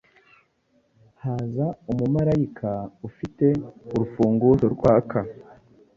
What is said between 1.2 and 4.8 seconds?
Haza umumarayika, ufite urufunguzo